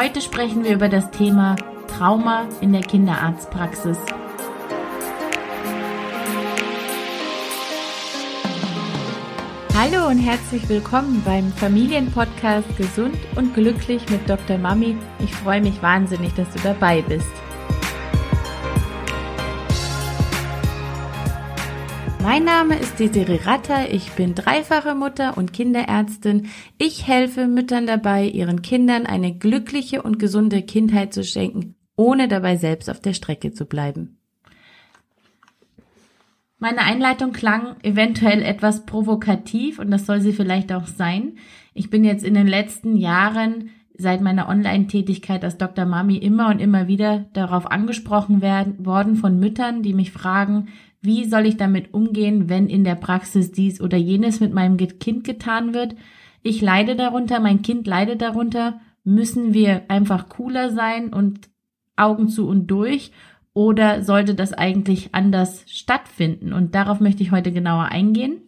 Heute 0.00 0.20
sprechen 0.20 0.62
wir 0.62 0.74
über 0.74 0.88
das 0.88 1.10
Thema 1.10 1.56
Trauma 1.88 2.48
in 2.60 2.72
der 2.72 2.82
Kinderarztpraxis. 2.82 3.98
Hallo 9.76 10.06
und 10.06 10.18
herzlich 10.18 10.68
willkommen 10.68 11.20
beim 11.24 11.52
Familienpodcast 11.52 12.76
Gesund 12.76 13.16
und 13.34 13.54
Glücklich 13.54 14.08
mit 14.08 14.30
Dr. 14.30 14.56
Mami. 14.56 14.96
Ich 15.18 15.34
freue 15.34 15.60
mich 15.60 15.82
wahnsinnig, 15.82 16.32
dass 16.34 16.48
du 16.50 16.60
dabei 16.60 17.02
bist. 17.02 17.47
Mein 22.30 22.44
Name 22.44 22.78
ist 22.78 23.00
Desiree 23.00 23.40
Ratter, 23.46 23.90
ich 23.90 24.10
bin 24.12 24.34
dreifache 24.34 24.94
Mutter 24.94 25.38
und 25.38 25.54
Kinderärztin. 25.54 26.48
Ich 26.76 27.06
helfe 27.06 27.46
Müttern 27.46 27.86
dabei, 27.86 28.26
ihren 28.26 28.60
Kindern 28.60 29.06
eine 29.06 29.34
glückliche 29.34 30.02
und 30.02 30.18
gesunde 30.18 30.60
Kindheit 30.60 31.14
zu 31.14 31.24
schenken, 31.24 31.74
ohne 31.96 32.28
dabei 32.28 32.58
selbst 32.58 32.90
auf 32.90 33.00
der 33.00 33.14
Strecke 33.14 33.54
zu 33.54 33.64
bleiben. 33.64 34.18
Meine 36.58 36.80
Einleitung 36.80 37.32
klang 37.32 37.76
eventuell 37.82 38.42
etwas 38.42 38.84
provokativ 38.84 39.78
und 39.78 39.90
das 39.90 40.04
soll 40.04 40.20
sie 40.20 40.34
vielleicht 40.34 40.70
auch 40.70 40.86
sein. 40.86 41.38
Ich 41.72 41.88
bin 41.88 42.04
jetzt 42.04 42.26
in 42.26 42.34
den 42.34 42.46
letzten 42.46 42.98
Jahren 42.98 43.70
seit 44.00 44.20
meiner 44.20 44.48
Online-Tätigkeit 44.48 45.42
als 45.44 45.56
Dr. 45.56 45.84
Mami 45.84 46.18
immer 46.18 46.50
und 46.50 46.60
immer 46.60 46.88
wieder 46.88 47.26
darauf 47.32 47.70
angesprochen 47.70 48.42
werden, 48.42 48.84
worden 48.84 49.16
von 49.16 49.40
Müttern, 49.40 49.82
die 49.82 49.92
mich 49.92 50.12
fragen, 50.12 50.68
wie 51.00 51.24
soll 51.26 51.46
ich 51.46 51.56
damit 51.56 51.94
umgehen, 51.94 52.48
wenn 52.48 52.68
in 52.68 52.84
der 52.84 52.96
Praxis 52.96 53.52
dies 53.52 53.80
oder 53.80 53.96
jenes 53.96 54.40
mit 54.40 54.52
meinem 54.52 54.76
Kind 54.76 55.24
getan 55.24 55.74
wird? 55.74 55.94
Ich 56.42 56.60
leide 56.60 56.96
darunter, 56.96 57.40
mein 57.40 57.62
Kind 57.62 57.86
leidet 57.86 58.20
darunter. 58.20 58.80
Müssen 59.04 59.54
wir 59.54 59.82
einfach 59.88 60.28
cooler 60.28 60.70
sein 60.70 61.12
und 61.12 61.48
Augen 61.96 62.28
zu 62.28 62.46
und 62.48 62.68
durch 62.68 63.12
oder 63.54 64.02
sollte 64.02 64.34
das 64.34 64.52
eigentlich 64.52 65.14
anders 65.14 65.64
stattfinden? 65.66 66.52
Und 66.52 66.74
darauf 66.74 67.00
möchte 67.00 67.22
ich 67.22 67.32
heute 67.32 67.52
genauer 67.52 67.86
eingehen. 67.86 68.42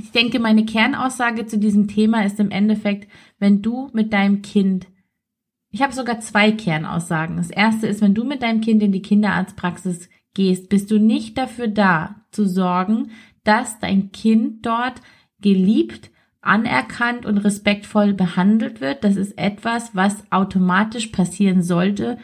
Ich 0.00 0.10
denke, 0.10 0.40
meine 0.40 0.64
Kernaussage 0.64 1.46
zu 1.46 1.58
diesem 1.58 1.86
Thema 1.86 2.24
ist 2.24 2.40
im 2.40 2.50
Endeffekt, 2.50 3.08
wenn 3.38 3.62
du 3.62 3.90
mit 3.92 4.12
deinem 4.12 4.42
Kind, 4.42 4.88
ich 5.70 5.82
habe 5.82 5.92
sogar 5.92 6.20
zwei 6.20 6.50
Kernaussagen. 6.50 7.36
Das 7.36 7.50
erste 7.50 7.86
ist, 7.86 8.00
wenn 8.00 8.14
du 8.14 8.24
mit 8.24 8.42
deinem 8.42 8.60
Kind 8.60 8.82
in 8.82 8.92
die 8.92 9.02
Kinderarztpraxis 9.02 10.08
gehst, 10.34 10.68
bist 10.68 10.90
du 10.90 10.98
nicht 10.98 11.38
dafür 11.38 11.68
da, 11.68 12.16
zu 12.30 12.46
sorgen, 12.46 13.10
dass 13.44 13.78
dein 13.78 14.12
Kind 14.12 14.66
dort 14.66 15.00
geliebt, 15.40 16.10
anerkannt 16.40 17.24
und 17.24 17.38
respektvoll 17.38 18.12
behandelt 18.12 18.80
wird. 18.80 19.04
Das 19.04 19.16
ist 19.16 19.38
etwas, 19.38 19.94
was 19.94 20.30
automatisch 20.30 21.06
passieren 21.08 21.62
sollte 21.62 22.18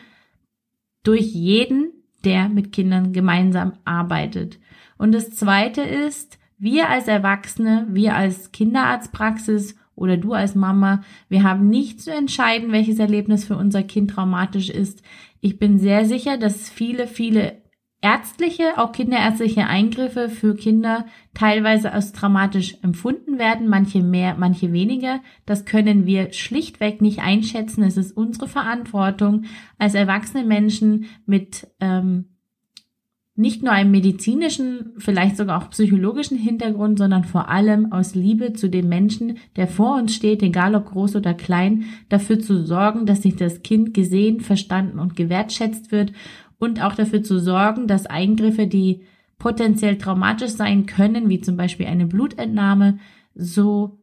durch 1.03 1.33
jeden, 1.33 1.92
der 2.25 2.48
mit 2.48 2.72
Kindern 2.72 3.12
gemeinsam 3.12 3.75
arbeitet. 3.84 4.58
Und 4.98 5.12
das 5.12 5.31
Zweite 5.31 5.81
ist, 5.81 6.38
wir 6.58 6.91
als 6.91 7.08
Erwachsene, 7.08 7.86
wir 7.91 8.14
als 8.14 8.53
Kinderarztpraxis 8.53 9.77
oder 9.94 10.19
du 10.19 10.34
als 10.34 10.55
Mama, 10.55 11.03
wir 11.31 11.42
haben 11.42 11.70
nicht 11.70 12.03
zu 12.03 12.12
entscheiden, 12.12 12.72
welches 12.72 12.98
Erlebnis 12.98 13.44
für 13.47 13.56
unser 13.56 13.83
Kind 13.83 14.11
traumatisch 14.11 14.69
ist. 14.69 15.03
Ich 15.41 15.58
bin 15.58 15.78
sehr 15.78 16.05
sicher, 16.05 16.36
dass 16.36 16.69
viele, 16.69 17.06
viele 17.06 17.59
ärztliche, 18.03 18.79
auch 18.79 18.93
kinderärztliche 18.93 19.67
Eingriffe 19.67 20.31
für 20.31 20.55
Kinder 20.55 21.06
teilweise 21.34 21.93
als 21.93 22.12
dramatisch 22.12 22.77
empfunden 22.83 23.39
werden, 23.39 23.69
manche 23.69 24.03
mehr, 24.03 24.37
manche 24.39 24.73
weniger. 24.73 25.20
Das 25.45 25.67
können 25.67 26.06
wir 26.06 26.33
schlichtweg 26.33 27.03
nicht 27.03 27.21
einschätzen. 27.21 27.83
Es 27.83 27.97
ist 27.97 28.17
unsere 28.17 28.48
Verantwortung 28.48 29.45
als 29.78 29.95
erwachsene 29.95 30.45
Menschen 30.45 31.06
mit 31.27 31.69
ähm, 31.81 32.25
nicht 33.37 33.62
nur 33.62 33.73
einem 33.73 33.91
medizinischen, 33.91 34.93
vielleicht 34.98 35.37
sogar 35.37 35.62
auch 35.62 35.71
psychologischen 35.71 36.37
Hintergrund, 36.37 36.99
sondern 36.99 37.25
vor 37.25 37.49
allem 37.49 37.91
aus 37.91 38.15
Liebe 38.15 38.53
zu 38.53 38.69
dem 38.69 38.89
Menschen, 38.89 39.39
der 39.56 39.66
vor 39.66 39.97
uns 39.97 40.15
steht, 40.15 40.43
egal 40.43 40.75
ob 40.75 40.91
groß 40.91 41.16
oder 41.16 41.33
klein, 41.33 41.84
dafür 42.10 42.39
zu 42.39 42.66
sorgen, 42.66 43.06
dass 43.06 43.22
sich 43.22 43.37
das 43.37 43.62
Kind 43.62 43.94
gesehen, 43.94 44.41
verstanden 44.41 44.99
und 44.99 45.16
gewertschätzt 45.16 45.91
wird 45.91 46.12
und 46.60 46.81
auch 46.81 46.94
dafür 46.94 47.25
zu 47.25 47.41
sorgen, 47.41 47.88
dass 47.88 48.06
Eingriffe, 48.06 48.69
die 48.69 49.00
potenziell 49.38 49.98
traumatisch 49.98 50.53
sein 50.53 50.87
können, 50.87 51.28
wie 51.28 51.41
zum 51.41 51.56
Beispiel 51.56 51.87
eine 51.87 52.06
Blutentnahme, 52.06 52.98
so 53.34 53.98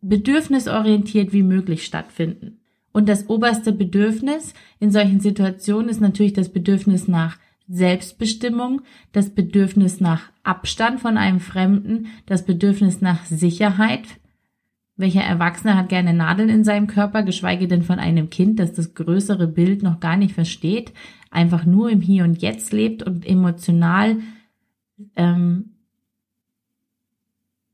bedürfnisorientiert 0.00 1.32
wie 1.34 1.42
möglich 1.42 1.84
stattfinden. 1.84 2.60
Und 2.92 3.08
das 3.08 3.28
oberste 3.28 3.72
Bedürfnis 3.72 4.54
in 4.78 4.90
solchen 4.90 5.20
Situationen 5.20 5.88
ist 5.88 6.00
natürlich 6.00 6.32
das 6.32 6.48
Bedürfnis 6.48 7.08
nach 7.08 7.38
Selbstbestimmung, 7.68 8.82
das 9.12 9.30
Bedürfnis 9.30 10.00
nach 10.00 10.30
Abstand 10.42 11.00
von 11.00 11.18
einem 11.18 11.40
Fremden, 11.40 12.06
das 12.26 12.44
Bedürfnis 12.44 13.00
nach 13.00 13.24
Sicherheit, 13.26 14.19
welcher 15.00 15.22
Erwachsene 15.22 15.76
hat 15.76 15.88
gerne 15.88 16.14
Nadeln 16.14 16.48
in 16.48 16.64
seinem 16.64 16.86
Körper, 16.86 17.22
geschweige 17.22 17.66
denn 17.66 17.82
von 17.82 17.98
einem 17.98 18.30
Kind, 18.30 18.58
das 18.58 18.72
das 18.72 18.94
größere 18.94 19.46
Bild 19.46 19.82
noch 19.82 20.00
gar 20.00 20.16
nicht 20.16 20.34
versteht, 20.34 20.92
einfach 21.30 21.64
nur 21.64 21.90
im 21.90 22.00
Hier 22.00 22.24
und 22.24 22.42
Jetzt 22.42 22.72
lebt 22.72 23.02
und 23.02 23.26
emotional 23.26 24.18
ähm, 25.16 25.70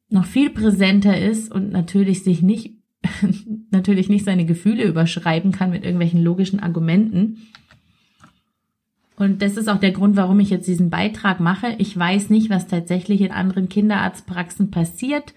noch 0.08 0.24
viel 0.24 0.50
präsenter 0.50 1.18
ist 1.18 1.50
und 1.52 1.70
natürlich 1.72 2.22
sich 2.22 2.42
nicht, 2.42 2.74
natürlich 3.70 4.08
nicht 4.08 4.24
seine 4.24 4.46
Gefühle 4.46 4.84
überschreiben 4.84 5.52
kann 5.52 5.70
mit 5.70 5.84
irgendwelchen 5.84 6.22
logischen 6.22 6.60
Argumenten. 6.60 7.48
Und 9.16 9.40
das 9.40 9.56
ist 9.56 9.68
auch 9.68 9.80
der 9.80 9.92
Grund, 9.92 10.16
warum 10.16 10.40
ich 10.40 10.50
jetzt 10.50 10.68
diesen 10.68 10.90
Beitrag 10.90 11.40
mache. 11.40 11.74
Ich 11.78 11.96
weiß 11.96 12.30
nicht, 12.30 12.50
was 12.50 12.66
tatsächlich 12.66 13.22
in 13.22 13.32
anderen 13.32 13.68
Kinderarztpraxen 13.68 14.70
passiert. 14.70 15.34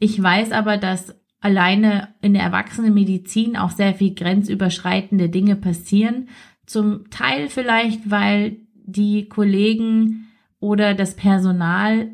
Ich 0.00 0.20
weiß 0.20 0.50
aber, 0.52 0.78
dass 0.78 1.14
alleine 1.40 2.14
in 2.20 2.34
der 2.34 2.42
Erwachsenenmedizin 2.42 3.56
auch 3.56 3.70
sehr 3.70 3.94
viel 3.94 4.14
grenzüberschreitende 4.14 5.28
Dinge 5.28 5.56
passieren. 5.56 6.28
Zum 6.66 7.10
Teil 7.10 7.48
vielleicht, 7.48 8.10
weil 8.10 8.58
die 8.74 9.28
Kollegen 9.28 10.28
oder 10.60 10.94
das 10.94 11.16
Personal 11.16 12.10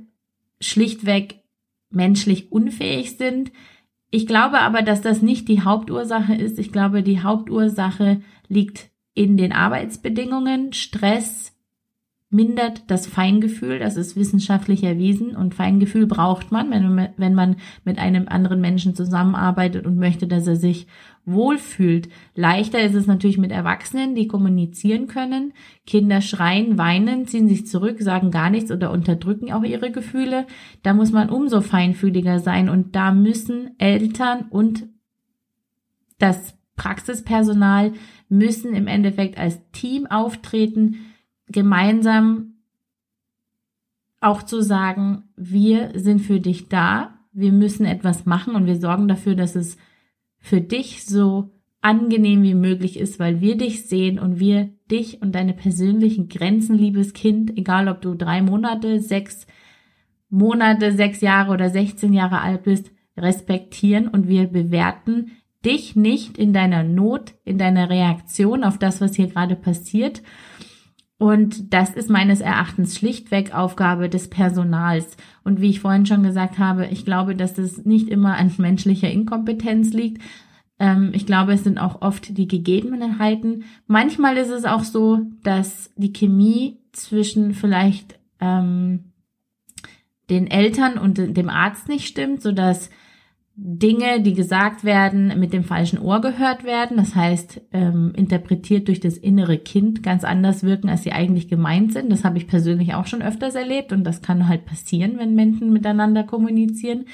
schlichtweg 0.60 1.42
menschlich 1.90 2.52
unfähig 2.52 3.16
sind. 3.16 3.52
Ich 4.10 4.26
glaube 4.26 4.60
aber, 4.60 4.82
dass 4.82 5.00
das 5.00 5.22
nicht 5.22 5.48
die 5.48 5.62
Hauptursache 5.62 6.34
ist. 6.34 6.58
Ich 6.58 6.72
glaube, 6.72 7.02
die 7.02 7.22
Hauptursache 7.22 8.20
liegt 8.48 8.90
in 9.14 9.36
den 9.36 9.52
Arbeitsbedingungen, 9.52 10.72
Stress, 10.72 11.55
mindert 12.36 12.82
das 12.88 13.06
Feingefühl, 13.06 13.78
das 13.78 13.96
ist 13.96 14.14
wissenschaftlich 14.14 14.84
erwiesen 14.84 15.34
und 15.34 15.54
Feingefühl 15.54 16.06
braucht 16.06 16.52
man, 16.52 16.70
wenn, 16.70 17.08
wenn 17.16 17.34
man 17.34 17.56
mit 17.84 17.98
einem 17.98 18.28
anderen 18.28 18.60
Menschen 18.60 18.94
zusammenarbeitet 18.94 19.86
und 19.86 19.96
möchte, 19.96 20.26
dass 20.26 20.46
er 20.46 20.56
sich 20.56 20.86
wohlfühlt. 21.24 22.10
Leichter 22.34 22.80
ist 22.82 22.94
es 22.94 23.06
natürlich 23.06 23.38
mit 23.38 23.52
Erwachsenen, 23.52 24.14
die 24.14 24.28
kommunizieren 24.28 25.06
können. 25.06 25.54
Kinder 25.86 26.20
schreien, 26.20 26.76
weinen, 26.76 27.26
ziehen 27.26 27.48
sich 27.48 27.66
zurück, 27.66 28.02
sagen 28.02 28.30
gar 28.30 28.50
nichts 28.50 28.70
oder 28.70 28.90
unterdrücken 28.90 29.50
auch 29.50 29.64
ihre 29.64 29.90
Gefühle. 29.90 30.46
Da 30.82 30.92
muss 30.92 31.12
man 31.12 31.30
umso 31.30 31.62
feinfühliger 31.62 32.38
sein 32.38 32.68
und 32.68 32.94
da 32.94 33.12
müssen 33.12 33.70
Eltern 33.78 34.44
und 34.50 34.86
das 36.18 36.54
Praxispersonal 36.76 37.94
müssen 38.28 38.74
im 38.74 38.88
Endeffekt 38.88 39.38
als 39.38 39.58
Team 39.72 40.06
auftreten, 40.06 40.96
gemeinsam 41.48 42.54
auch 44.20 44.42
zu 44.42 44.62
sagen, 44.62 45.24
wir 45.36 45.92
sind 45.94 46.20
für 46.20 46.40
dich 46.40 46.68
da, 46.68 47.18
wir 47.32 47.52
müssen 47.52 47.84
etwas 47.84 48.26
machen 48.26 48.54
und 48.54 48.66
wir 48.66 48.76
sorgen 48.76 49.08
dafür, 49.08 49.34
dass 49.34 49.56
es 49.56 49.76
für 50.38 50.60
dich 50.60 51.04
so 51.04 51.52
angenehm 51.82 52.42
wie 52.42 52.54
möglich 52.54 52.98
ist, 52.98 53.18
weil 53.18 53.40
wir 53.40 53.56
dich 53.56 53.86
sehen 53.86 54.18
und 54.18 54.40
wir 54.40 54.70
dich 54.90 55.22
und 55.22 55.34
deine 55.34 55.52
persönlichen 55.52 56.28
Grenzen, 56.28 56.76
liebes 56.76 57.12
Kind, 57.12 57.56
egal 57.56 57.88
ob 57.88 58.00
du 58.00 58.14
drei 58.14 58.42
Monate, 58.42 59.00
sechs 59.00 59.46
Monate, 60.28 60.92
sechs 60.92 61.20
Jahre 61.20 61.52
oder 61.52 61.70
16 61.70 62.12
Jahre 62.12 62.40
alt 62.40 62.64
bist, 62.64 62.90
respektieren 63.16 64.08
und 64.08 64.28
wir 64.28 64.46
bewerten 64.46 65.32
dich 65.64 65.96
nicht 65.96 66.38
in 66.38 66.52
deiner 66.52 66.82
Not, 66.82 67.34
in 67.44 67.58
deiner 67.58 67.90
Reaktion 67.90 68.64
auf 68.64 68.78
das, 68.78 69.00
was 69.00 69.14
hier 69.14 69.28
gerade 69.28 69.56
passiert 69.56 70.22
und 71.18 71.72
das 71.72 71.94
ist 71.94 72.10
meines 72.10 72.40
Erachtens 72.40 72.96
schlichtweg 72.96 73.54
Aufgabe 73.54 74.10
des 74.10 74.28
Personals. 74.28 75.16
Und 75.44 75.60
wie 75.60 75.70
ich 75.70 75.80
vorhin 75.80 76.04
schon 76.04 76.22
gesagt 76.22 76.58
habe, 76.58 76.86
ich 76.86 77.06
glaube, 77.06 77.34
dass 77.34 77.54
das 77.54 77.84
nicht 77.84 78.08
immer 78.08 78.36
an 78.36 78.52
menschlicher 78.58 79.10
Inkompetenz 79.10 79.92
liegt. 79.92 80.22
Ähm, 80.78 81.12
ich 81.14 81.24
glaube, 81.24 81.54
es 81.54 81.64
sind 81.64 81.78
auch 81.78 82.02
oft 82.02 82.36
die 82.36 82.48
Gegebenheiten. 82.48 83.64
Manchmal 83.86 84.36
ist 84.36 84.50
es 84.50 84.66
auch 84.66 84.84
so, 84.84 85.20
dass 85.42 85.90
die 85.96 86.12
Chemie 86.12 86.80
zwischen 86.92 87.54
vielleicht 87.54 88.18
ähm, 88.40 89.12
den 90.28 90.46
Eltern 90.48 90.98
und 90.98 91.16
dem 91.16 91.48
Arzt 91.48 91.88
nicht 91.88 92.06
stimmt, 92.06 92.42
so 92.42 92.52
dass 92.52 92.90
Dinge, 93.58 94.20
die 94.20 94.34
gesagt 94.34 94.84
werden, 94.84 95.40
mit 95.40 95.54
dem 95.54 95.64
falschen 95.64 95.98
Ohr 95.98 96.20
gehört 96.20 96.64
werden. 96.64 96.98
Das 96.98 97.14
heißt, 97.14 97.62
ähm, 97.72 98.12
interpretiert 98.14 98.88
durch 98.88 99.00
das 99.00 99.16
innere 99.16 99.56
Kind 99.56 100.02
ganz 100.02 100.24
anders 100.24 100.62
wirken, 100.62 100.90
als 100.90 101.04
sie 101.04 101.12
eigentlich 101.12 101.48
gemeint 101.48 101.94
sind. 101.94 102.12
Das 102.12 102.22
habe 102.22 102.36
ich 102.36 102.48
persönlich 102.48 102.92
auch 102.92 103.06
schon 103.06 103.22
öfters 103.22 103.54
erlebt 103.54 103.92
und 103.92 104.04
das 104.04 104.20
kann 104.20 104.46
halt 104.46 104.66
passieren, 104.66 105.14
wenn 105.16 105.34
Menschen 105.34 105.72
miteinander 105.72 106.22
kommunizieren. 106.22 107.06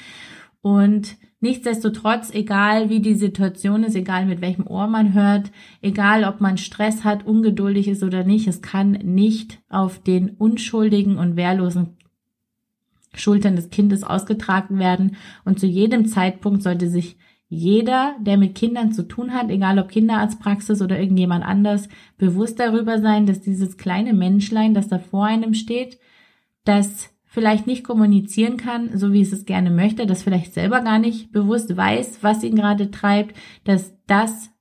Und 0.61 1.15
nichtsdestotrotz, 1.39 2.33
egal 2.33 2.89
wie 2.89 2.99
die 2.99 3.15
Situation 3.15 3.85
ist, 3.85 3.95
egal 3.95 4.25
mit 4.25 4.41
welchem 4.41 4.67
Ohr 4.67 4.87
man 4.87 5.13
hört, 5.13 5.49
egal 5.81 6.25
ob 6.25 6.41
man 6.41 6.57
Stress 6.57 7.05
hat, 7.05 7.25
ungeduldig 7.25 7.87
ist 7.87 8.03
oder 8.03 8.25
nicht, 8.25 8.47
es 8.47 8.61
kann 8.61 8.91
nicht 8.91 9.59
auf 9.69 9.99
den 9.99 10.31
unschuldigen 10.31 11.17
und 11.17 11.37
wehrlosen 11.37 11.95
Schultern 13.15 13.55
des 13.55 13.69
Kindes 13.69 14.03
ausgetragen 14.03 14.79
werden. 14.79 15.15
Und 15.45 15.59
zu 15.59 15.65
jedem 15.65 16.05
Zeitpunkt 16.05 16.63
sollte 16.63 16.89
sich 16.89 17.17
jeder, 17.47 18.15
der 18.19 18.37
mit 18.37 18.55
Kindern 18.55 18.93
zu 18.93 19.07
tun 19.07 19.33
hat, 19.33 19.51
egal 19.51 19.77
ob 19.77 19.89
Kinderarztpraxis 19.89 20.81
oder 20.81 20.99
irgendjemand 20.99 21.45
anders, 21.45 21.87
bewusst 22.17 22.59
darüber 22.59 22.99
sein, 22.99 23.27
dass 23.27 23.41
dieses 23.41 23.77
kleine 23.77 24.13
Menschlein, 24.13 24.73
das 24.73 24.87
da 24.87 24.97
vor 24.97 25.25
einem 25.25 25.53
steht, 25.53 25.99
das 26.65 27.13
vielleicht 27.25 27.67
nicht 27.67 27.83
kommunizieren 27.83 28.57
kann, 28.57 28.97
so 28.97 29.11
wie 29.13 29.21
es 29.21 29.33
es 29.33 29.45
gerne 29.45 29.71
möchte, 29.71 30.05
das 30.05 30.23
vielleicht 30.23 30.53
selber 30.53 30.81
gar 30.81 30.99
nicht 30.99 31.31
bewusst 31.31 31.75
weiß, 31.75 32.19
was 32.21 32.43
ihn 32.43 32.55
gerade 32.55 32.91
treibt, 32.91 33.35
dass 33.65 33.93
das 34.07 34.52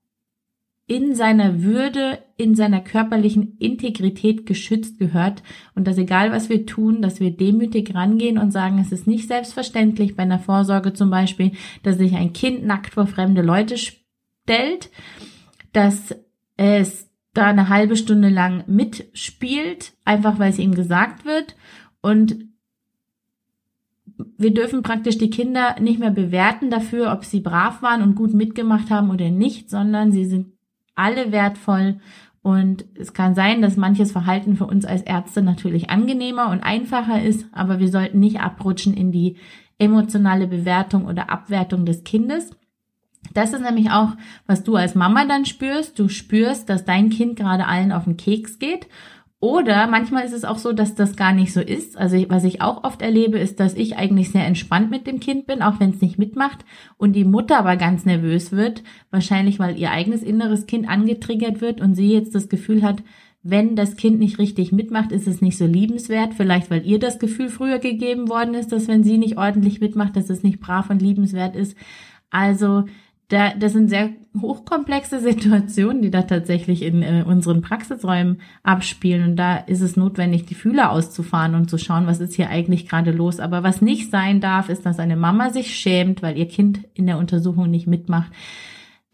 in 0.93 1.15
seiner 1.15 1.62
Würde, 1.62 2.19
in 2.37 2.55
seiner 2.55 2.83
körperlichen 2.83 3.56
Integrität 3.59 4.44
geschützt 4.44 4.99
gehört 4.99 5.43
und 5.75 5.87
dass 5.87 5.97
egal 5.97 6.33
was 6.33 6.50
wir 6.50 6.67
tun, 6.67 7.00
dass 7.00 7.19
wir 7.19 7.31
demütig 7.31 7.94
rangehen 7.94 8.37
und 8.37 8.50
sagen, 8.50 8.79
es 8.79 8.93
ist 8.93 9.06
nicht 9.06 9.27
selbstverständlich 9.27 10.17
bei 10.17 10.25
einer 10.25 10.39
Vorsorge 10.39 10.93
zum 10.93 11.09
Beispiel, 11.09 11.53
dass 11.83 11.97
sich 11.97 12.15
ein 12.15 12.35
Kind 12.35 12.67
nackt 12.67 12.93
vor 12.93 13.06
fremde 13.06 13.41
Leute 13.41 13.79
stellt, 13.79 14.91
dass 15.73 16.15
es 16.59 17.09
da 17.33 17.47
eine 17.47 17.71
halbe 17.71 17.97
Stunde 17.97 18.29
lang 18.29 18.65
mitspielt, 18.67 19.94
einfach 20.05 20.39
weil 20.39 20.50
es 20.50 20.59
ihm 20.59 20.75
gesagt 20.75 21.25
wird 21.25 21.56
und 22.03 22.37
wir 24.37 24.53
dürfen 24.53 24.83
praktisch 24.83 25.17
die 25.17 25.31
Kinder 25.31 25.77
nicht 25.81 25.99
mehr 25.99 26.11
bewerten 26.11 26.69
dafür, 26.69 27.12
ob 27.12 27.25
sie 27.25 27.41
brav 27.41 27.81
waren 27.81 28.03
und 28.03 28.15
gut 28.15 28.35
mitgemacht 28.35 28.91
haben 28.91 29.09
oder 29.09 29.31
nicht, 29.31 29.71
sondern 29.71 30.12
sie 30.12 30.27
sind 30.27 30.53
alle 30.94 31.33
wertvoll 31.33 32.00
und 32.43 32.85
es 32.99 33.12
kann 33.12 33.35
sein, 33.35 33.62
dass 33.62 33.77
manches 33.77 34.11
Verhalten 34.11 34.56
für 34.56 34.67
uns 34.67 34.85
als 34.85 35.03
Ärzte 35.03 35.43
natürlich 35.43 35.91
angenehmer 35.91 36.50
und 36.50 36.61
einfacher 36.61 37.23
ist, 37.23 37.47
aber 37.53 37.79
wir 37.79 37.89
sollten 37.89 38.19
nicht 38.19 38.41
abrutschen 38.41 38.94
in 38.94 39.12
die 39.12 39.37
emotionale 39.79 40.49
Bewertung 40.49 41.06
oder 41.06 41.31
Abwertung 41.31 41.87
des 41.87 42.03
Kindes. 42.03 42.50
Das 43.33 43.53
ist 43.53 43.62
nämlich 43.62 43.91
auch, 43.91 44.11
was 44.47 44.65
du 44.65 44.75
als 44.75 44.97
Mama 44.97 45.25
dann 45.25 45.44
spürst. 45.44 45.99
Du 45.99 46.09
spürst, 46.09 46.69
dass 46.69 46.85
dein 46.85 47.11
Kind 47.11 47.37
gerade 47.37 47.67
allen 47.67 47.93
auf 47.93 48.05
den 48.05 48.17
Keks 48.17 48.59
geht 48.59 48.89
oder 49.43 49.89
manchmal 49.89 50.25
ist 50.25 50.35
es 50.35 50.44
auch 50.44 50.59
so, 50.59 50.73
dass 50.73 50.94
das 50.94 51.17
gar 51.17 51.33
nicht 51.33 51.53
so 51.53 51.61
ist. 51.61 51.97
Also 51.99 52.17
was 52.29 52.44
ich 52.44 52.62
auch 52.62 52.85
oft 52.85 53.03
erlebe, 53.03 53.41
ist, 53.41 53.59
dass 53.59 53.75
ich 53.75 53.97
eigentlich 53.97 54.31
sehr 54.31 54.47
entspannt 54.47 54.89
mit 54.93 55.09
dem 55.09 55.19
Kind 55.19 55.49
bin, 55.49 55.62
auch 55.62 55.81
wenn 55.81 55.91
es 55.91 56.00
nicht 56.00 56.17
mitmacht 56.17 56.65
und 56.97 57.15
die 57.15 57.25
Mutter 57.25 57.59
aber 57.59 57.77
ganz 57.77 58.05
nervös 58.05 58.53
wird, 58.53 58.85
wahrscheinlich 59.11 59.59
weil 59.59 59.77
ihr 59.77 59.91
eigenes 59.91 60.23
inneres 60.23 60.67
Kind 60.67 60.89
angetriggert 60.89 61.61
wird 61.61 61.81
und 61.81 61.97
sie 61.97 62.12
jetzt 62.12 62.37
das 62.37 62.49
Gefühl 62.49 62.85
hat, 62.85 63.03
wenn 63.43 63.75
das 63.75 63.97
Kind 63.97 64.21
nicht 64.21 64.39
richtig 64.39 64.71
mitmacht, 64.71 65.11
ist 65.11 65.27
es 65.27 65.41
nicht 65.41 65.59
so 65.59 65.67
liebenswert. 65.67 66.35
Vielleicht, 66.35 66.71
weil 66.71 66.87
ihr 66.87 67.00
das 67.00 67.19
Gefühl 67.19 67.49
früher 67.49 67.81
gegeben 67.81 68.29
worden 68.29 68.55
ist, 68.55 68.71
dass 68.71 68.87
wenn 68.87 69.03
sie 69.03 69.19
nicht 69.19 69.39
ordentlich 69.39 69.81
mitmacht, 69.81 70.15
dass 70.15 70.31
es 70.31 70.44
nicht 70.44 70.61
brav 70.61 70.89
und 70.89 71.03
liebenswert 71.03 71.56
ist. 71.56 71.77
Also 72.31 72.85
da, 73.32 73.55
das 73.55 73.73
sind 73.73 73.88
sehr 73.88 74.11
hochkomplexe 74.38 75.20
Situationen, 75.20 76.02
die 76.02 76.11
da 76.11 76.23
tatsächlich 76.23 76.82
in 76.82 77.02
äh, 77.02 77.25
unseren 77.26 77.62
Praxisräumen 77.62 78.40
abspielen. 78.62 79.31
Und 79.31 79.37
da 79.37 79.56
ist 79.56 79.81
es 79.81 79.96
notwendig, 79.96 80.44
die 80.44 80.55
Fühler 80.55 80.93
auszufahren 80.93 81.55
und 81.55 81.70
zu 81.70 81.79
schauen, 81.79 82.06
was 82.06 82.20
ist 82.20 82.34
hier 82.34 82.50
eigentlich 82.50 82.88
gerade 82.88 83.11
los. 83.11 83.40
Aber 83.40 83.62
was 83.62 83.81
nicht 83.81 84.11
sein 84.11 84.40
darf, 84.40 84.69
ist, 84.69 84.84
dass 84.84 84.99
eine 84.99 85.17
Mama 85.17 85.50
sich 85.50 85.75
schämt, 85.75 86.23
weil 86.23 86.37
ihr 86.37 86.46
Kind 86.46 86.81
in 86.94 87.06
der 87.06 87.19
Untersuchung 87.19 87.70
nicht 87.70 87.87
mitmacht. 87.87 88.31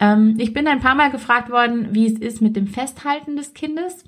Ähm, 0.00 0.34
ich 0.38 0.52
bin 0.52 0.66
ein 0.66 0.80
paar 0.80 0.96
Mal 0.96 1.10
gefragt 1.10 1.50
worden, 1.50 1.88
wie 1.92 2.06
es 2.06 2.18
ist 2.18 2.42
mit 2.42 2.56
dem 2.56 2.66
Festhalten 2.66 3.36
des 3.36 3.54
Kindes. 3.54 4.04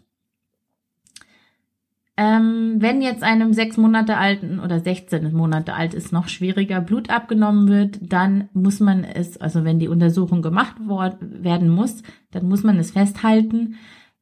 Ähm, 2.23 2.75
wenn 2.81 3.01
jetzt 3.01 3.23
einem 3.23 3.55
sechs 3.55 3.79
Monate 3.79 4.19
alten 4.19 4.61
oder 4.61 4.79
16 4.79 5.33
Monate 5.33 5.73
alt 5.73 5.95
ist, 5.95 6.13
noch 6.13 6.29
schwieriger 6.29 6.83
Blut 6.83 7.09
abgenommen 7.09 7.67
wird, 7.69 7.99
dann 8.03 8.51
muss 8.53 8.79
man 8.79 9.05
es, 9.05 9.39
also 9.39 9.65
wenn 9.65 9.79
die 9.79 9.89
Untersuchung 9.89 10.43
gemacht 10.43 10.77
werden 10.79 11.71
muss, 11.71 12.03
dann 12.31 12.47
muss 12.47 12.63
man 12.63 12.79
es 12.79 12.91
festhalten, 12.91 13.77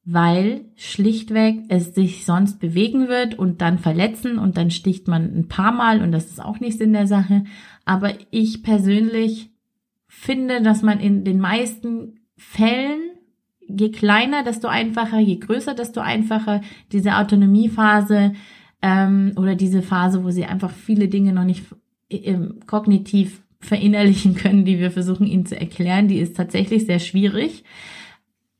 weil 0.04 0.66
schlichtweg 0.76 1.64
es 1.70 1.92
sich 1.92 2.24
sonst 2.24 2.60
bewegen 2.60 3.08
wird 3.08 3.36
und 3.36 3.62
dann 3.62 3.78
verletzen 3.78 4.38
und 4.38 4.56
dann 4.56 4.70
sticht 4.70 5.08
man 5.08 5.36
ein 5.36 5.48
paar 5.48 5.72
Mal 5.72 6.00
und 6.00 6.12
das 6.12 6.26
ist 6.26 6.40
auch 6.40 6.60
nicht 6.60 6.78
Sinn 6.78 6.92
der 6.92 7.08
Sache. 7.08 7.42
Aber 7.84 8.12
ich 8.30 8.62
persönlich 8.62 9.50
finde, 10.06 10.62
dass 10.62 10.82
man 10.82 11.00
in 11.00 11.24
den 11.24 11.40
meisten 11.40 12.20
Fällen 12.36 13.17
je 13.68 13.90
kleiner, 13.90 14.42
desto 14.42 14.68
einfacher, 14.68 15.18
je 15.18 15.36
größer, 15.36 15.74
desto 15.74 16.00
einfacher. 16.00 16.62
Diese 16.92 17.16
Autonomiephase 17.16 18.32
ähm, 18.82 19.32
oder 19.36 19.54
diese 19.54 19.82
Phase, 19.82 20.24
wo 20.24 20.30
sie 20.30 20.44
einfach 20.44 20.70
viele 20.70 21.08
Dinge 21.08 21.32
noch 21.32 21.44
nicht 21.44 21.64
äh, 22.10 22.38
kognitiv 22.66 23.42
verinnerlichen 23.60 24.34
können, 24.34 24.64
die 24.64 24.78
wir 24.78 24.90
versuchen 24.90 25.26
ihnen 25.26 25.46
zu 25.46 25.58
erklären, 25.58 26.08
die 26.08 26.18
ist 26.18 26.36
tatsächlich 26.36 26.86
sehr 26.86 27.00
schwierig. 27.00 27.64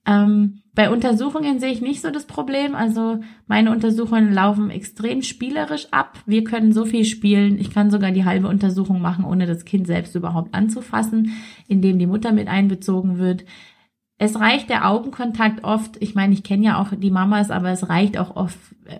Ähm, 0.06 0.62
bei 0.75 0.90
Untersuchungen 0.90 1.58
sehe 1.58 1.72
ich 1.72 1.81
nicht 1.81 2.00
so 2.00 2.11
das 2.11 2.26
Problem. 2.26 2.75
Also 2.75 3.19
meine 3.46 3.72
Untersuchungen 3.72 4.32
laufen 4.32 4.70
extrem 4.70 5.22
spielerisch 5.22 5.88
ab. 5.90 6.19
Wir 6.25 6.44
können 6.44 6.72
so 6.72 6.84
viel 6.84 7.04
spielen. 7.04 7.58
Ich 7.58 7.72
kann 7.72 7.90
sogar 7.90 8.12
die 8.12 8.25
halbe 8.25 8.49
Untersuchung 8.49 9.00
machen, 9.00 9.25
ohne 9.25 9.46
das 9.46 9.64
Kind 9.64 9.87
selbst 9.87 10.14
überhaupt 10.14 10.54
anzufassen, 10.54 11.32
indem 11.66 11.99
die 11.99 12.06
Mutter 12.06 12.32
mit 12.32 12.49
einbezogen 12.49 13.19
wird. 13.19 13.44
Es 14.18 14.38
reicht 14.38 14.68
der 14.68 14.88
Augenkontakt 14.90 15.64
oft. 15.64 15.96
Ich 16.00 16.14
meine, 16.14 16.34
ich 16.34 16.42
kenne 16.42 16.66
ja 16.66 16.80
auch 16.80 16.88
die 16.94 17.10
Mamas, 17.10 17.50
aber 17.50 17.70
es 17.70 17.88
reicht 17.88 18.18
auch 18.18 18.34
oft. 18.34 18.58
Äh, 18.86 18.98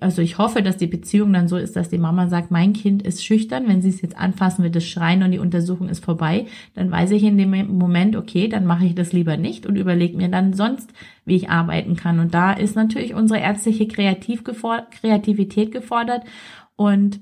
also 0.00 0.20
ich 0.20 0.36
hoffe, 0.36 0.62
dass 0.62 0.76
die 0.76 0.86
Beziehung 0.86 1.32
dann 1.32 1.48
so 1.48 1.56
ist, 1.56 1.74
dass 1.74 1.88
die 1.88 1.98
Mama 1.98 2.28
sagt, 2.28 2.50
mein 2.50 2.74
Kind 2.74 3.02
ist 3.02 3.24
schüchtern. 3.24 3.68
Wenn 3.68 3.80
sie 3.80 3.88
es 3.88 4.02
jetzt 4.02 4.18
anfassen, 4.18 4.62
wird 4.62 4.76
es 4.76 4.86
schreien 4.86 5.22
und 5.22 5.30
die 5.30 5.38
Untersuchung 5.38 5.88
ist 5.88 6.04
vorbei. 6.04 6.46
Dann 6.74 6.90
weiß 6.90 7.12
ich 7.12 7.22
in 7.22 7.38
dem 7.38 7.78
Moment, 7.78 8.14
okay, 8.14 8.48
dann 8.48 8.66
mache 8.66 8.84
ich 8.84 8.94
das 8.94 9.14
lieber 9.14 9.38
nicht 9.38 9.64
und 9.64 9.76
überlege 9.76 10.16
mir 10.16 10.28
dann 10.28 10.52
sonst, 10.52 10.92
wie 11.24 11.36
ich 11.36 11.48
arbeiten 11.48 11.96
kann. 11.96 12.18
Und 12.18 12.34
da 12.34 12.52
ist 12.52 12.76
natürlich 12.76 13.14
unsere 13.14 13.40
ärztliche 13.40 13.88
Kreativ 13.88 14.44
Kreativität 14.44 15.72
gefordert. 15.72 16.24
Und 16.76 17.20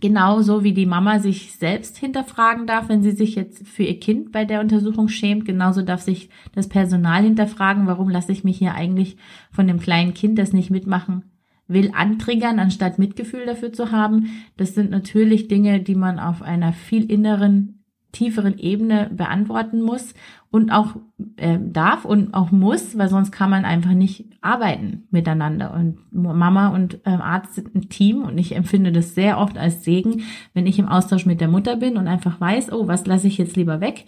Genauso 0.00 0.62
wie 0.62 0.72
die 0.72 0.86
Mama 0.86 1.20
sich 1.20 1.54
selbst 1.56 1.96
hinterfragen 1.96 2.66
darf, 2.66 2.88
wenn 2.88 3.02
sie 3.02 3.12
sich 3.12 3.34
jetzt 3.34 3.66
für 3.66 3.82
ihr 3.82 3.98
Kind 3.98 4.32
bei 4.32 4.44
der 4.44 4.60
Untersuchung 4.60 5.08
schämt, 5.08 5.44
genauso 5.44 5.82
darf 5.82 6.02
sich 6.02 6.28
das 6.54 6.68
Personal 6.68 7.22
hinterfragen, 7.22 7.86
warum 7.86 8.08
lasse 8.08 8.32
ich 8.32 8.44
mich 8.44 8.58
hier 8.58 8.74
eigentlich 8.74 9.16
von 9.50 9.66
dem 9.66 9.80
kleinen 9.80 10.14
Kind, 10.14 10.38
das 10.38 10.52
nicht 10.52 10.70
mitmachen 10.70 11.24
will, 11.68 11.90
antriggern, 11.94 12.58
anstatt 12.58 12.98
Mitgefühl 12.98 13.46
dafür 13.46 13.72
zu 13.72 13.90
haben. 13.90 14.30
Das 14.56 14.74
sind 14.74 14.90
natürlich 14.90 15.48
Dinge, 15.48 15.80
die 15.80 15.96
man 15.96 16.18
auf 16.18 16.42
einer 16.42 16.72
viel 16.72 17.10
inneren 17.10 17.75
tieferen 18.16 18.58
Ebene 18.58 19.10
beantworten 19.12 19.82
muss 19.82 20.14
und 20.50 20.70
auch 20.70 20.96
äh, 21.36 21.58
darf 21.60 22.06
und 22.06 22.32
auch 22.32 22.50
muss, 22.50 22.96
weil 22.96 23.08
sonst 23.08 23.30
kann 23.30 23.50
man 23.50 23.66
einfach 23.66 23.92
nicht 23.92 24.24
arbeiten 24.40 25.06
miteinander. 25.10 25.74
Und 25.74 25.98
Mama 26.10 26.68
und 26.68 26.98
ähm, 27.04 27.20
Arzt 27.20 27.54
sind 27.54 27.74
ein 27.74 27.90
Team 27.90 28.22
und 28.22 28.38
ich 28.38 28.56
empfinde 28.56 28.90
das 28.90 29.14
sehr 29.14 29.38
oft 29.38 29.58
als 29.58 29.84
Segen, 29.84 30.22
wenn 30.54 30.66
ich 30.66 30.78
im 30.78 30.88
Austausch 30.88 31.26
mit 31.26 31.42
der 31.42 31.48
Mutter 31.48 31.76
bin 31.76 31.98
und 31.98 32.08
einfach 32.08 32.40
weiß, 32.40 32.72
oh, 32.72 32.88
was 32.88 33.06
lasse 33.06 33.26
ich 33.26 33.36
jetzt 33.36 33.56
lieber 33.56 33.82
weg. 33.82 34.06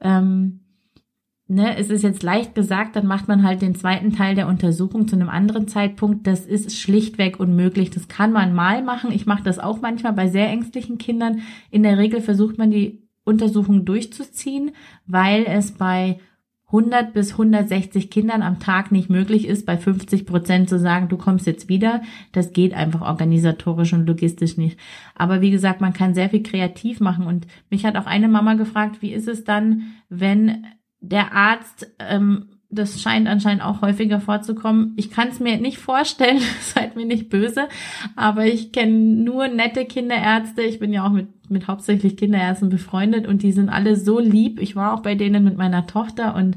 Ähm, 0.00 0.60
ne, 1.48 1.76
es 1.76 1.90
ist 1.90 2.02
jetzt 2.02 2.22
leicht 2.22 2.54
gesagt, 2.54 2.94
dann 2.94 3.06
macht 3.06 3.26
man 3.26 3.42
halt 3.42 3.60
den 3.60 3.74
zweiten 3.74 4.12
Teil 4.12 4.36
der 4.36 4.46
Untersuchung 4.46 5.08
zu 5.08 5.16
einem 5.16 5.28
anderen 5.28 5.66
Zeitpunkt. 5.66 6.28
Das 6.28 6.46
ist 6.46 6.78
schlichtweg 6.78 7.40
unmöglich. 7.40 7.90
Das 7.90 8.06
kann 8.06 8.30
man 8.30 8.54
mal 8.54 8.84
machen. 8.84 9.10
Ich 9.10 9.26
mache 9.26 9.42
das 9.42 9.58
auch 9.58 9.80
manchmal 9.80 10.12
bei 10.12 10.28
sehr 10.28 10.48
ängstlichen 10.48 10.98
Kindern. 10.98 11.40
In 11.72 11.82
der 11.82 11.98
Regel 11.98 12.20
versucht 12.20 12.56
man 12.56 12.70
die 12.70 13.07
Untersuchung 13.28 13.84
durchzuziehen, 13.84 14.72
weil 15.06 15.44
es 15.46 15.72
bei 15.72 16.18
100 16.68 17.14
bis 17.14 17.32
160 17.32 18.10
Kindern 18.10 18.42
am 18.42 18.58
Tag 18.58 18.92
nicht 18.92 19.08
möglich 19.08 19.46
ist, 19.46 19.64
bei 19.64 19.78
50 19.78 20.26
Prozent 20.26 20.68
zu 20.68 20.78
sagen, 20.78 21.08
du 21.08 21.16
kommst 21.16 21.46
jetzt 21.46 21.68
wieder. 21.68 22.02
Das 22.32 22.52
geht 22.52 22.74
einfach 22.74 23.00
organisatorisch 23.00 23.94
und 23.94 24.06
logistisch 24.06 24.58
nicht. 24.58 24.78
Aber 25.14 25.40
wie 25.40 25.50
gesagt, 25.50 25.80
man 25.80 25.94
kann 25.94 26.14
sehr 26.14 26.28
viel 26.28 26.42
kreativ 26.42 27.00
machen. 27.00 27.26
Und 27.26 27.46
mich 27.70 27.86
hat 27.86 27.96
auch 27.96 28.04
eine 28.04 28.28
Mama 28.28 28.54
gefragt, 28.54 29.00
wie 29.00 29.12
ist 29.12 29.28
es 29.28 29.44
dann, 29.44 29.94
wenn 30.10 30.66
der 31.00 31.32
Arzt 31.32 31.90
ähm, 32.00 32.48
das 32.70 33.00
scheint 33.00 33.28
anscheinend 33.28 33.64
auch 33.64 33.80
häufiger 33.80 34.20
vorzukommen. 34.20 34.92
Ich 34.96 35.10
kann 35.10 35.28
es 35.28 35.40
mir 35.40 35.58
nicht 35.58 35.78
vorstellen, 35.78 36.40
seid 36.60 36.96
mir 36.96 37.06
nicht 37.06 37.30
böse, 37.30 37.68
aber 38.14 38.46
ich 38.46 38.72
kenne 38.72 38.92
nur 38.92 39.48
nette 39.48 39.86
Kinderärzte. 39.86 40.62
Ich 40.62 40.78
bin 40.78 40.92
ja 40.92 41.06
auch 41.06 41.12
mit, 41.12 41.50
mit 41.50 41.66
hauptsächlich 41.66 42.16
Kinderärzten 42.16 42.68
befreundet 42.68 43.26
und 43.26 43.42
die 43.42 43.52
sind 43.52 43.70
alle 43.70 43.96
so 43.96 44.18
lieb. 44.18 44.60
Ich 44.60 44.76
war 44.76 44.94
auch 44.94 45.00
bei 45.00 45.14
denen 45.14 45.44
mit 45.44 45.56
meiner 45.56 45.86
Tochter 45.86 46.34
und 46.34 46.56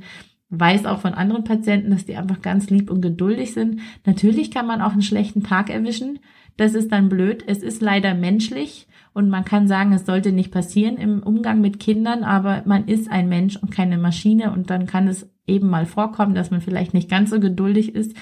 weiß 0.50 0.86
auch 0.86 1.00
von 1.00 1.14
anderen 1.14 1.46
Patienten, 1.46 1.92
dass 1.92 2.06
die 2.06 2.18
einfach 2.18 2.42
ganz 2.42 2.70
lieb 2.70 2.92
und 2.92 3.02
geduldig 3.02 3.54
sind. 3.54 3.80
Natürlich 4.06 4.52
kann 4.52 4.68
man 4.68 4.82
auch 4.82 4.92
einen 4.92 5.02
schlechten 5.02 5.44
Tag 5.44 5.70
erwischen. 5.70 6.20
Das 6.58 6.74
ist 6.74 6.92
dann 6.92 7.08
blöd. 7.08 7.46
Es 7.48 7.64
ist 7.64 7.82
leider 7.82 8.14
menschlich 8.14 8.88
und 9.14 9.30
man 9.30 9.46
kann 9.46 9.70
sagen, 9.70 9.94
es 9.94 10.06
sollte 10.06 10.34
nicht 10.34 10.52
passieren 10.52 10.98
im 10.98 11.24
Umgang 11.24 11.62
mit 11.62 11.80
Kindern, 11.80 12.24
aber 12.24 12.64
man 12.66 12.88
ist 12.88 13.10
ein 13.10 13.30
Mensch 13.30 13.56
und 13.56 13.72
keine 13.72 13.98
Maschine 13.98 14.52
und 14.52 14.70
dann 14.70 14.86
kann 14.88 15.08
es 15.08 15.30
eben 15.52 15.70
mal 15.70 15.86
vorkommen, 15.86 16.34
dass 16.34 16.52
man 16.52 16.62
vielleicht 16.62 16.94
nicht 16.94 17.10
ganz 17.10 17.30
so 17.30 17.40
geduldig 17.40 17.94
ist. 17.94 18.16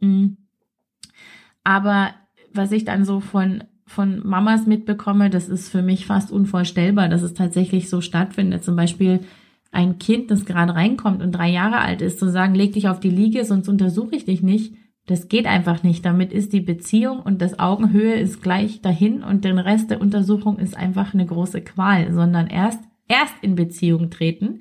Mm. 0.00 0.34
Aber 1.64 2.10
was 2.52 2.72
ich 2.72 2.84
dann 2.84 3.04
so 3.04 3.20
von 3.20 3.64
von 3.88 4.20
Mamas 4.24 4.66
mitbekomme, 4.66 5.30
das 5.30 5.48
ist 5.48 5.70
für 5.70 5.80
mich 5.80 6.04
fast 6.04 6.30
unvorstellbar, 6.30 7.08
dass 7.08 7.22
es 7.22 7.32
tatsächlich 7.32 7.88
so 7.88 8.02
stattfindet. 8.02 8.62
Zum 8.62 8.76
Beispiel 8.76 9.20
ein 9.70 9.98
Kind, 9.98 10.30
das 10.30 10.44
gerade 10.44 10.74
reinkommt 10.74 11.22
und 11.22 11.32
drei 11.32 11.50
Jahre 11.50 11.78
alt 11.78 12.02
ist, 12.02 12.18
zu 12.18 12.30
sagen, 12.30 12.54
leg 12.54 12.74
dich 12.74 12.88
auf 12.88 13.00
die 13.00 13.10
Liege, 13.10 13.44
sonst 13.44 13.68
untersuche 13.68 14.14
ich 14.14 14.26
dich 14.26 14.42
nicht. 14.42 14.74
Das 15.06 15.28
geht 15.28 15.46
einfach 15.46 15.82
nicht. 15.82 16.04
Damit 16.04 16.32
ist 16.32 16.52
die 16.52 16.60
Beziehung 16.60 17.20
und 17.20 17.40
das 17.40 17.58
Augenhöhe 17.58 18.14
ist 18.14 18.42
gleich 18.42 18.82
dahin 18.82 19.22
und 19.22 19.44
den 19.44 19.58
Rest 19.58 19.90
der 19.90 20.02
Untersuchung 20.02 20.58
ist 20.58 20.76
einfach 20.76 21.14
eine 21.14 21.24
große 21.24 21.62
Qual, 21.62 22.12
sondern 22.12 22.46
erst, 22.46 22.80
erst 23.08 23.34
in 23.40 23.54
Beziehung 23.54 24.10
treten, 24.10 24.60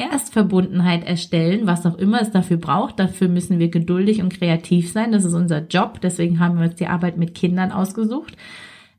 erst 0.00 0.32
Verbundenheit 0.32 1.04
erstellen, 1.04 1.66
was 1.66 1.84
auch 1.84 1.98
immer 1.98 2.20
es 2.20 2.30
dafür 2.30 2.56
braucht. 2.56 2.98
Dafür 2.98 3.28
müssen 3.28 3.58
wir 3.58 3.68
geduldig 3.68 4.22
und 4.22 4.32
kreativ 4.32 4.90
sein. 4.90 5.12
Das 5.12 5.24
ist 5.24 5.34
unser 5.34 5.66
Job. 5.66 6.00
Deswegen 6.00 6.40
haben 6.40 6.58
wir 6.58 6.64
uns 6.64 6.76
die 6.76 6.86
Arbeit 6.86 7.18
mit 7.18 7.34
Kindern 7.34 7.70
ausgesucht. 7.70 8.36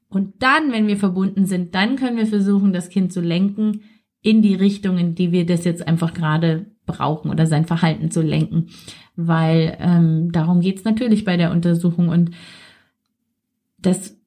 Und 0.09 0.43
dann, 0.43 0.71
wenn 0.71 0.87
wir 0.87 0.97
verbunden 0.97 1.45
sind, 1.45 1.73
dann 1.73 1.95
können 1.95 2.17
wir 2.17 2.27
versuchen, 2.27 2.73
das 2.73 2.89
Kind 2.89 3.11
zu 3.11 3.21
lenken 3.21 3.81
in 4.21 4.41
die 4.41 4.55
Richtung, 4.55 4.97
in 4.97 5.15
die 5.15 5.31
wir 5.31 5.45
das 5.45 5.63
jetzt 5.63 5.87
einfach 5.87 6.13
gerade 6.13 6.67
brauchen 6.85 7.31
oder 7.31 7.47
sein 7.47 7.65
Verhalten 7.65 8.11
zu 8.11 8.21
lenken. 8.21 8.67
Weil 9.15 9.77
ähm, 9.79 10.31
darum 10.31 10.61
geht's 10.61 10.83
natürlich 10.83 11.25
bei 11.25 11.37
der 11.37 11.51
Untersuchung. 11.51 12.09
Und 12.09 12.31
das 13.79 14.20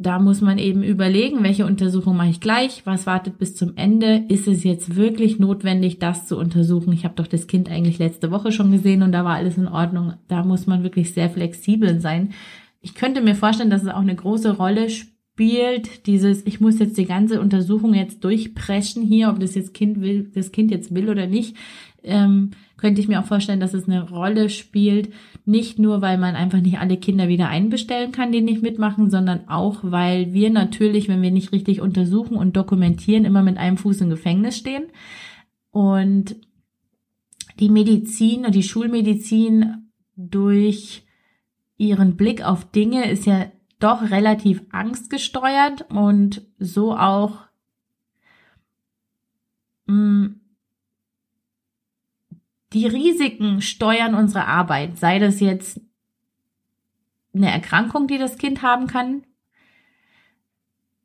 da 0.00 0.20
muss 0.20 0.40
man 0.40 0.58
eben 0.58 0.84
überlegen, 0.84 1.42
welche 1.42 1.66
Untersuchung 1.66 2.16
mache 2.16 2.30
ich 2.30 2.40
gleich, 2.40 2.82
was 2.84 3.06
wartet 3.06 3.36
bis 3.38 3.56
zum 3.56 3.76
Ende, 3.76 4.24
ist 4.28 4.46
es 4.46 4.62
jetzt 4.62 4.94
wirklich 4.94 5.40
notwendig, 5.40 5.98
das 5.98 6.28
zu 6.28 6.38
untersuchen. 6.38 6.92
Ich 6.92 7.04
habe 7.04 7.16
doch 7.16 7.26
das 7.26 7.48
Kind 7.48 7.68
eigentlich 7.68 7.98
letzte 7.98 8.30
Woche 8.30 8.52
schon 8.52 8.70
gesehen 8.70 9.02
und 9.02 9.10
da 9.10 9.24
war 9.24 9.34
alles 9.34 9.58
in 9.58 9.66
Ordnung. 9.66 10.14
Da 10.28 10.44
muss 10.44 10.68
man 10.68 10.84
wirklich 10.84 11.12
sehr 11.12 11.28
flexibel 11.28 12.00
sein. 12.00 12.30
Ich 12.80 12.94
könnte 12.94 13.20
mir 13.20 13.34
vorstellen, 13.34 13.70
dass 13.70 13.82
es 13.82 13.88
auch 13.88 14.00
eine 14.00 14.14
große 14.14 14.56
Rolle 14.56 14.88
spielt, 14.88 16.06
dieses, 16.06 16.46
ich 16.46 16.60
muss 16.60 16.78
jetzt 16.78 16.96
die 16.96 17.06
ganze 17.06 17.40
Untersuchung 17.40 17.92
jetzt 17.92 18.22
durchpreschen 18.22 19.02
hier, 19.02 19.28
ob 19.30 19.40
das 19.40 19.56
jetzt 19.56 19.74
Kind 19.74 20.00
will, 20.00 20.30
das 20.32 20.52
Kind 20.52 20.70
jetzt 20.70 20.94
will 20.94 21.10
oder 21.10 21.26
nicht. 21.26 21.56
Ähm, 22.08 22.50
könnte 22.78 23.00
ich 23.00 23.08
mir 23.08 23.20
auch 23.20 23.26
vorstellen, 23.26 23.60
dass 23.60 23.74
es 23.74 23.88
eine 23.88 24.08
Rolle 24.08 24.48
spielt, 24.48 25.12
nicht 25.44 25.78
nur, 25.78 26.00
weil 26.00 26.16
man 26.16 26.36
einfach 26.36 26.60
nicht 26.60 26.78
alle 26.78 26.96
Kinder 26.96 27.28
wieder 27.28 27.48
einbestellen 27.48 28.12
kann, 28.12 28.32
die 28.32 28.40
nicht 28.40 28.62
mitmachen, 28.62 29.10
sondern 29.10 29.48
auch, 29.48 29.80
weil 29.82 30.32
wir 30.32 30.50
natürlich, 30.50 31.08
wenn 31.08 31.20
wir 31.20 31.32
nicht 31.32 31.52
richtig 31.52 31.80
untersuchen 31.80 32.36
und 32.36 32.56
dokumentieren, 32.56 33.24
immer 33.24 33.42
mit 33.42 33.58
einem 33.58 33.76
Fuß 33.76 34.00
im 34.00 34.10
Gefängnis 34.10 34.56
stehen. 34.56 34.84
Und 35.70 36.36
die 37.58 37.68
Medizin 37.68 38.46
und 38.46 38.54
die 38.54 38.62
Schulmedizin 38.62 39.88
durch 40.16 41.04
ihren 41.76 42.16
Blick 42.16 42.44
auf 42.44 42.70
Dinge 42.70 43.10
ist 43.10 43.26
ja 43.26 43.46
doch 43.80 44.10
relativ 44.10 44.62
angstgesteuert 44.70 45.86
und 45.90 46.42
so 46.58 46.96
auch 46.96 47.38
mh, 49.86 49.94
mm, 49.94 50.40
die 52.72 52.86
Risiken 52.86 53.60
steuern 53.60 54.14
unsere 54.14 54.46
Arbeit, 54.46 54.98
sei 54.98 55.18
das 55.18 55.40
jetzt 55.40 55.80
eine 57.34 57.50
Erkrankung, 57.50 58.06
die 58.06 58.18
das 58.18 58.38
Kind 58.38 58.62
haben 58.62 58.86
kann. 58.86 59.22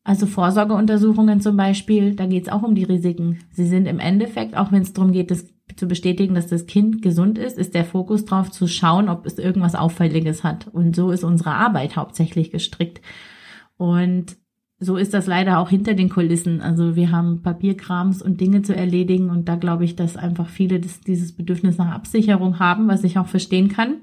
Also 0.04 0.26
Vorsorgeuntersuchungen 0.26 1.40
zum 1.40 1.56
Beispiel, 1.56 2.16
da 2.16 2.26
geht 2.26 2.44
es 2.44 2.52
auch 2.52 2.64
um 2.64 2.76
die 2.76 2.84
Risiken. 2.84 3.40
Sie 3.52 3.66
sind 3.66 3.86
im 3.86 4.00
Endeffekt, 4.00 4.56
auch 4.56 4.72
wenn 4.72 4.82
es 4.82 4.92
darum 4.92 5.14
geht, 5.14 5.32
das 5.32 5.46
zu 5.78 5.88
bestätigen, 5.88 6.36
dass 6.36 6.48
das 6.48 6.66
Kind 6.66 7.02
gesund 7.02 7.38
ist, 7.38 7.58
ist 7.58 7.74
der 7.74 7.86
Fokus 7.86 8.26
drauf 8.26 8.52
zu 8.52 8.68
schauen, 8.68 9.08
ob 9.08 9.26
es 9.26 9.38
irgendwas 9.38 9.76
Auffälliges 9.76 10.44
hat. 10.44 10.68
Und 10.68 10.96
so 10.96 11.12
ist 11.12 11.24
unsere 11.24 11.52
Arbeit 11.52 11.96
hauptsächlich 11.96 12.52
gestrickt. 12.52 13.02
Und 13.78 14.38
so 14.84 14.98
ist 14.98 15.14
das 15.14 15.28
leider 15.28 15.60
auch 15.60 15.70
hinter 15.70 15.94
den 15.94 16.10
Kulissen. 16.10 16.62
Also 16.62 16.96
wir 16.96 17.12
haben 17.12 17.42
Papierkrams 17.42 18.22
und 18.22 18.42
Dinge 18.42 18.62
zu 18.62 18.76
erledigen 18.76 19.30
und 19.30 19.48
da 19.48 19.56
glaube 19.56 19.86
ich, 19.86 19.96
dass 19.96 20.18
einfach 20.18 20.50
viele 20.50 20.80
das, 20.80 21.02
dieses 21.02 21.36
Bedürfnis 21.36 21.78
nach 21.78 21.94
Absicherung 21.94 22.60
haben, 22.60 22.88
was 22.88 23.04
ich 23.04 23.18
auch 23.18 23.28
verstehen 23.28 23.70
kann. 23.70 24.02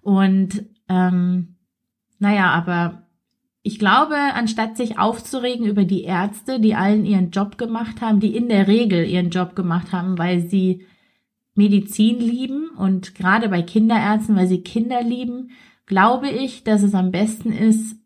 Und 0.00 0.64
ähm, 0.88 1.56
naja, 2.18 2.50
aber 2.50 3.02
ich 3.62 3.78
glaube, 3.78 4.16
anstatt 4.16 4.76
sich 4.76 4.98
aufzuregen 4.98 5.66
über 5.66 5.84
die 5.84 6.02
Ärzte, 6.02 6.58
die 6.58 6.74
allen 6.74 7.04
ihren 7.04 7.30
Job 7.30 7.58
gemacht 7.58 8.00
haben, 8.00 8.18
die 8.18 8.34
in 8.34 8.48
der 8.48 8.66
Regel 8.66 9.06
ihren 9.06 9.30
Job 9.30 9.54
gemacht 9.54 9.92
haben, 9.92 10.18
weil 10.18 10.40
sie 10.40 10.84
Medizin 11.54 12.18
lieben 12.18 12.70
und 12.76 13.14
gerade 13.14 13.48
bei 13.48 13.62
Kinderärzten, 13.62 14.36
weil 14.36 14.48
sie 14.48 14.62
Kinder 14.62 15.02
lieben, 15.02 15.50
glaube 15.86 16.28
ich, 16.28 16.64
dass 16.64 16.82
es 16.82 16.94
am 16.94 17.10
besten 17.10 17.52
ist, 17.52 17.96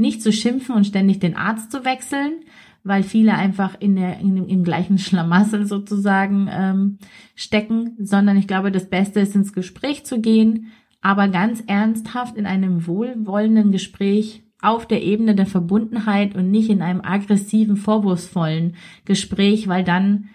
nicht 0.00 0.22
zu 0.22 0.32
schimpfen 0.32 0.74
und 0.74 0.86
ständig 0.86 1.20
den 1.20 1.36
Arzt 1.36 1.70
zu 1.70 1.84
wechseln, 1.84 2.40
weil 2.82 3.02
viele 3.02 3.34
einfach 3.34 3.76
in 3.78 3.96
der, 3.96 4.18
in 4.20 4.34
dem, 4.34 4.48
im 4.48 4.64
gleichen 4.64 4.98
Schlamassel 4.98 5.66
sozusagen 5.66 6.48
ähm, 6.50 6.98
stecken, 7.34 7.96
sondern 7.98 8.36
ich 8.36 8.46
glaube, 8.46 8.72
das 8.72 8.88
Beste 8.88 9.20
ist, 9.20 9.34
ins 9.34 9.52
Gespräch 9.52 10.04
zu 10.04 10.20
gehen, 10.20 10.72
aber 11.00 11.28
ganz 11.28 11.62
ernsthaft 11.66 12.36
in 12.36 12.46
einem 12.46 12.86
wohlwollenden 12.86 13.72
Gespräch 13.72 14.42
auf 14.60 14.86
der 14.86 15.02
Ebene 15.02 15.34
der 15.34 15.46
Verbundenheit 15.46 16.34
und 16.34 16.50
nicht 16.50 16.68
in 16.68 16.82
einem 16.82 17.00
aggressiven, 17.00 17.76
vorwurfsvollen 17.76 18.76
Gespräch, 19.06 19.68
weil 19.68 19.84
dann 19.84 20.28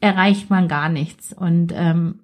erreicht 0.00 0.48
man 0.48 0.68
gar 0.68 0.88
nichts. 0.88 1.34
Und 1.34 1.72
ähm, 1.76 2.20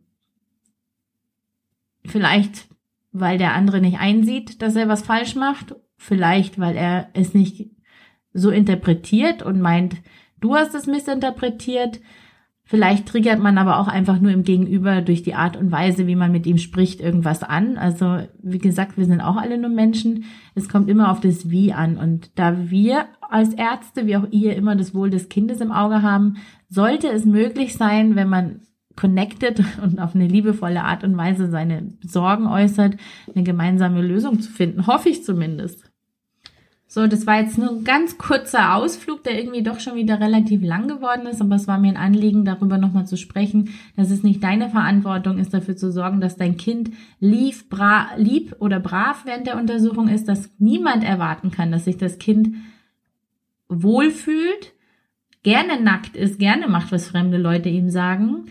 vielleicht, 2.07 2.69
weil 3.13 3.37
der 3.37 3.55
andere 3.55 3.83
nicht 3.83 3.99
einsieht, 3.99 4.63
dass 4.63 4.77
er 4.77 4.89
was 4.89 5.03
falsch 5.03 5.35
macht 5.35 5.75
Vielleicht, 5.97 6.59
weil 6.59 6.77
er 6.77 7.09
es 7.15 7.35
nicht 7.35 7.71
so 8.33 8.51
interpretiert 8.51 9.43
und 9.43 9.61
meint, 9.61 9.97
du 10.41 10.55
hast 10.55 10.75
es 10.75 10.87
missinterpretiert. 10.87 12.01
Vielleicht 12.69 13.07
triggert 13.07 13.39
man 13.39 13.59
aber 13.59 13.79
auch 13.79 13.87
einfach 13.87 14.21
nur 14.21 14.33
im 14.33 14.43
Gegenüber 14.43 15.01
durch 15.01 15.23
die 15.23 15.35
Art 15.35 15.57
und 15.57 15.71
Weise, 15.71 16.07
wie 16.09 16.17
man 16.17 16.33
mit 16.33 16.47
ihm 16.47 16.59
spricht, 16.59 17.01
irgendwas 17.01 17.45
an. 17.45 17.79
Also, 17.79 18.19
wie 18.43 18.59
gesagt, 18.59 18.99
wir 18.99 19.05
sind 19.05 19.21
auch 19.21 19.37
alle 19.37 19.57
nur 19.57 19.71
Menschen. 19.71 20.25
Es 20.57 20.69
kommt 20.69 20.91
immer 20.91 21.13
auf 21.13 21.21
das 21.21 21.49
Wie 21.49 21.73
an. 21.73 21.97
Und 21.97 22.37
da 22.39 22.69
wir 22.69 23.07
als 23.21 23.55
Ärzte, 23.55 24.07
wie 24.07 24.17
auch 24.17 24.27
ihr, 24.33 24.57
immer 24.57 24.75
das 24.75 24.95
Wohl 24.95 25.11
des 25.11 25.29
Kindes 25.29 25.61
im 25.61 25.71
Auge 25.71 26.03
haben, 26.03 26.39
sollte 26.69 27.09
es 27.09 27.25
möglich 27.25 27.75
sein, 27.75 28.17
wenn 28.17 28.29
man 28.29 28.61
connected 28.97 29.63
und 29.83 30.01
auf 30.01 30.15
eine 30.15 30.27
liebevolle 30.27 30.83
Art 30.83 31.05
und 31.05 31.17
Weise 31.17 31.51
seine 31.51 31.93
Sorgen 32.03 32.47
äußert, 32.47 32.97
eine 33.35 33.45
gemeinsame 33.45 34.03
Lösung 34.03 34.41
zu 34.41 34.51
finden. 34.51 34.87
Hoffe 34.87 35.09
ich 35.09 35.25
zumindest. 35.25 35.91
So, 36.89 37.09
das 37.09 37.27
war 37.27 37.41
jetzt 37.41 37.59
nur 37.59 37.69
ein 37.69 37.85
ganz 37.85 38.17
kurzer 38.17 38.75
Ausflug, 38.75 39.25
der 39.25 39.37
irgendwie 39.37 39.63
doch 39.63 39.81
schon 39.81 39.97
wieder 39.97 40.21
relativ 40.21 40.63
lang 40.63 40.87
geworden 40.87 41.27
ist, 41.27 41.41
aber 41.41 41.57
es 41.57 41.67
war 41.67 41.79
mir 41.79 41.89
ein 41.89 41.97
Anliegen, 41.97 42.45
darüber 42.45 42.79
nochmal 42.79 43.07
zu 43.07 43.17
sprechen, 43.17 43.71
dass 43.97 44.11
es 44.11 44.23
nicht 44.23 44.43
deine 44.43 44.71
Verantwortung 44.71 45.39
ist, 45.39 45.53
dafür 45.53 45.77
zu 45.77 45.91
sorgen, 45.91 46.21
dass 46.21 46.37
dein 46.37 46.57
Kind 46.57 46.93
lieb, 47.19 47.69
bra 47.69 48.11
lieb 48.17 48.55
oder 48.61 48.79
brav 48.79 49.25
während 49.27 49.49
der 49.49 49.59
Untersuchung 49.59 50.09
ist, 50.09 50.29
dass 50.29 50.49
niemand 50.59 51.03
erwarten 51.03 51.51
kann, 51.51 51.73
dass 51.73 51.85
sich 51.87 51.97
das 51.99 52.19
Kind 52.19 52.55
wohlfühlt, 53.69 54.73
gerne 55.43 55.81
nackt 55.81 56.17
ist, 56.17 56.39
gerne 56.39 56.69
macht, 56.69 56.93
was 56.93 57.09
fremde 57.09 57.37
Leute 57.37 57.69
ihm 57.69 57.91
sagen, 57.91 58.47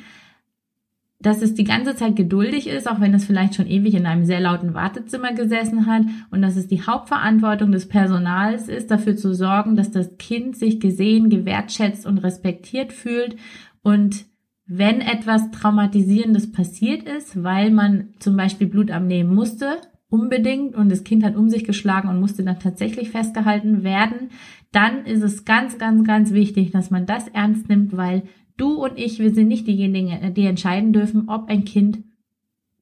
dass 1.19 1.41
es 1.41 1.53
die 1.53 1.63
ganze 1.63 1.95
Zeit 1.95 2.15
geduldig 2.15 2.67
ist, 2.67 2.89
auch 2.89 2.99
wenn 2.99 3.13
es 3.13 3.25
vielleicht 3.25 3.55
schon 3.55 3.67
ewig 3.67 3.93
in 3.95 4.05
einem 4.05 4.25
sehr 4.25 4.39
lauten 4.39 4.73
Wartezimmer 4.73 5.33
gesessen 5.33 5.85
hat 5.85 6.03
und 6.29 6.41
dass 6.41 6.55
es 6.55 6.67
die 6.67 6.81
Hauptverantwortung 6.81 7.71
des 7.71 7.87
Personals 7.87 8.67
ist, 8.67 8.91
dafür 8.91 9.15
zu 9.15 9.33
sorgen, 9.33 9.75
dass 9.75 9.91
das 9.91 10.17
Kind 10.17 10.57
sich 10.57 10.79
gesehen, 10.79 11.29
gewertschätzt 11.29 12.05
und 12.05 12.17
respektiert 12.19 12.91
fühlt. 12.91 13.37
Und 13.81 14.25
wenn 14.67 14.99
etwas 14.99 15.51
Traumatisierendes 15.51 16.51
passiert 16.51 17.03
ist, 17.03 17.41
weil 17.43 17.71
man 17.71 18.09
zum 18.19 18.35
Beispiel 18.35 18.67
Blut 18.67 18.91
abnehmen 18.91 19.33
musste, 19.33 19.77
unbedingt 20.09 20.75
und 20.75 20.91
das 20.91 21.03
Kind 21.03 21.23
hat 21.23 21.35
um 21.35 21.49
sich 21.49 21.63
geschlagen 21.63 22.09
und 22.09 22.19
musste 22.19 22.43
dann 22.43 22.59
tatsächlich 22.59 23.09
festgehalten 23.09 23.83
werden, 23.83 24.29
dann 24.71 25.05
ist 25.05 25.23
es 25.23 25.45
ganz, 25.45 25.77
ganz, 25.77 26.05
ganz 26.05 26.33
wichtig, 26.33 26.71
dass 26.71 26.91
man 26.91 27.05
das 27.05 27.27
ernst 27.29 27.69
nimmt, 27.69 27.95
weil 27.95 28.23
du 28.57 28.83
und 28.83 28.97
ich, 28.97 29.19
wir 29.19 29.33
sind 29.33 29.47
nicht 29.47 29.67
diejenigen, 29.67 30.33
die 30.33 30.45
entscheiden 30.45 30.93
dürfen, 30.93 31.29
ob 31.29 31.49
ein 31.49 31.65
Kind 31.65 31.99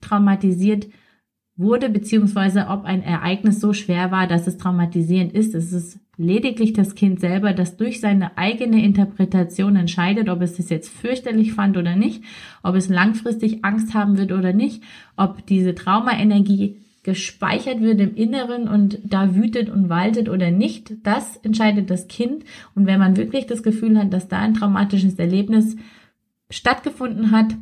traumatisiert 0.01 0.88
wurde, 1.56 1.89
beziehungsweise 1.89 2.68
ob 2.68 2.84
ein 2.86 3.03
Ereignis 3.03 3.60
so 3.60 3.74
schwer 3.74 4.12
war, 4.12 4.27
dass 4.27 4.48
es 4.48 4.58
traumatisierend 4.58 5.34
ist. 5.34 5.53
Es 5.53 5.72
ist 5.72 6.00
lediglich 6.18 6.74
das 6.74 6.96
Kind 6.96 7.20
selber, 7.20 7.53
das 7.53 7.77
durch 7.77 8.00
seine 8.00 8.38
eigene 8.38 8.84
Interpretation 8.84 9.75
entscheidet, 9.75 10.30
ob 10.30 10.42
es 10.42 10.56
das 10.58 10.70
jetzt 10.70 10.89
fürchterlich 10.89 11.53
fand 11.53 11.77
oder 11.77 11.96
nicht, 11.96 12.24
ob 12.63 12.75
es 12.75 12.89
langfristig 12.89 13.63
Angst 13.63 13.94
haben 13.94 14.18
wird 14.18 14.32
oder 14.32 14.53
nicht, 14.53 14.84
ob 15.15 15.46
diese 15.46 15.75
Traumaenergie 15.75 16.83
gespeichert 17.03 17.81
wird 17.81 18.00
im 18.00 18.15
Inneren 18.15 18.67
und 18.67 19.00
da 19.03 19.36
wütet 19.36 19.69
und 19.69 19.89
waltet 19.89 20.29
oder 20.29 20.51
nicht, 20.51 20.93
das 21.03 21.38
entscheidet 21.38 21.89
das 21.89 22.07
Kind. 22.07 22.45
Und 22.75 22.88
wenn 22.88 23.00
man 23.00 23.17
wirklich 23.17 23.45
das 23.45 23.62
Gefühl 23.62 23.98
hat, 23.98 24.13
dass 24.13 24.29
da 24.29 24.39
ein 24.39 24.53
traumatisches 24.53 25.15
Erlebnis 25.15 25.75
stattgefunden 26.50 27.31
hat, 27.31 27.55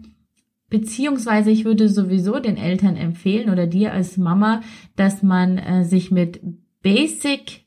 beziehungsweise 0.69 1.50
ich 1.51 1.65
würde 1.65 1.89
sowieso 1.89 2.39
den 2.39 2.57
Eltern 2.57 2.95
empfehlen 2.95 3.50
oder 3.50 3.67
dir 3.67 3.93
als 3.93 4.17
Mama, 4.17 4.62
dass 4.95 5.24
man 5.24 5.57
äh, 5.57 5.83
sich 5.83 6.12
mit 6.12 6.39
Basic 6.83 7.65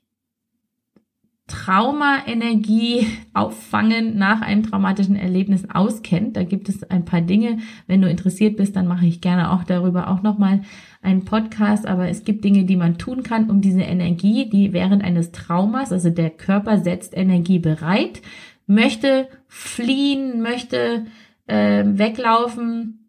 Trauma-Energie 1.47 3.07
auffangen 3.35 4.17
nach 4.17 4.41
einem 4.41 4.63
traumatischen 4.63 5.17
Erlebnis 5.17 5.69
auskennt. 5.73 6.37
Da 6.37 6.45
gibt 6.45 6.69
es 6.69 6.83
ein 6.85 7.05
paar 7.05 7.21
Dinge. 7.21 7.59
Wenn 7.87 8.01
du 8.01 8.09
interessiert 8.09 8.57
bist, 8.57 8.77
dann 8.77 8.87
mache 8.87 9.07
ich 9.07 9.21
gerne 9.21 9.53
auch 9.53 9.65
darüber 9.65 10.09
auch 10.09 10.23
nochmal 10.23 10.63
einen 11.03 11.25
Podcast. 11.25 11.87
Aber 11.87 12.09
es 12.09 12.25
gibt 12.25 12.45
Dinge, 12.45 12.65
die 12.65 12.77
man 12.77 12.99
tun 12.99 13.23
kann, 13.23 13.51
um 13.51 13.61
diese 13.61 13.83
Energie, 13.83 14.49
die 14.49 14.73
während 14.73 15.05
eines 15.05 15.33
Traumas, 15.33 15.93
also 15.93 16.11
der 16.11 16.31
Körper 16.31 16.79
setzt 16.79 17.17
Energie 17.17 17.59
bereit, 17.59 18.23
möchte 18.67 19.29
fliehen, 19.47 20.41
möchte 20.41 21.07
äh, 21.47 21.85
weglaufen, 21.85 23.04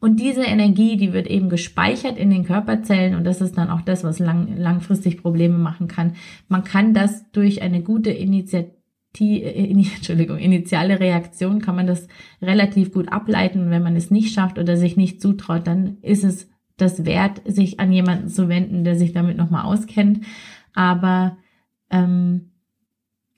und 0.00 0.18
diese 0.18 0.42
Energie, 0.42 0.96
die 0.96 1.12
wird 1.12 1.26
eben 1.26 1.50
gespeichert 1.50 2.16
in 2.16 2.30
den 2.30 2.44
Körperzellen 2.44 3.14
und 3.14 3.24
das 3.24 3.40
ist 3.40 3.58
dann 3.58 3.70
auch 3.70 3.82
das, 3.82 4.02
was 4.02 4.18
lang, 4.18 4.56
langfristig 4.56 5.18
Probleme 5.20 5.58
machen 5.58 5.88
kann. 5.88 6.14
Man 6.48 6.64
kann 6.64 6.94
das 6.94 7.30
durch 7.32 7.60
eine 7.60 7.82
gute 7.82 8.10
Initiative 8.10 8.74
äh, 9.18 9.70
Entschuldigung, 9.96 10.38
initiale 10.38 11.00
Reaktion 11.00 11.60
kann 11.60 11.76
man 11.76 11.86
das 11.86 12.08
relativ 12.40 12.92
gut 12.92 13.12
ableiten. 13.12 13.70
wenn 13.70 13.82
man 13.82 13.96
es 13.96 14.10
nicht 14.10 14.32
schafft 14.32 14.58
oder 14.58 14.76
sich 14.76 14.96
nicht 14.96 15.20
zutraut, 15.20 15.66
dann 15.66 15.98
ist 16.02 16.24
es 16.24 16.48
das 16.76 17.04
wert, 17.04 17.42
sich 17.44 17.78
an 17.80 17.92
jemanden 17.92 18.28
zu 18.28 18.48
wenden, 18.48 18.84
der 18.84 18.96
sich 18.96 19.12
damit 19.12 19.36
nochmal 19.36 19.64
auskennt. 19.64 20.24
Aber 20.72 21.36
ähm, 21.90 22.52